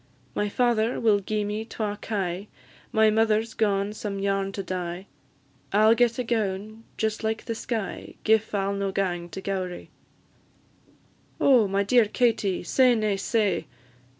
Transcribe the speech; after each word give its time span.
My 0.33 0.49
father 0.49 0.99
will 0.99 1.19
gi'e 1.19 1.43
me 1.45 1.63
twa 1.63 1.95
kye; 2.01 2.47
My 2.91 3.11
mother 3.11 3.43
's 3.43 3.53
gaun 3.53 3.93
some 3.93 4.17
yarn 4.17 4.51
to 4.53 4.63
dye; 4.63 5.05
I 5.71 5.85
'll 5.85 5.93
get 5.93 6.17
a 6.17 6.23
gown 6.23 6.85
just 6.97 7.23
like 7.23 7.45
the 7.45 7.53
sky, 7.53 8.15
Gif 8.23 8.55
I 8.55 8.65
'll 8.65 8.73
no 8.73 8.91
gang 8.91 9.29
to 9.29 9.41
Gowrie." 9.41 9.91
"Oh, 11.39 11.67
my 11.67 11.83
dear 11.83 12.05
Katie, 12.05 12.63
say 12.63 12.95
nae 12.95 13.15
sae! 13.15 13.67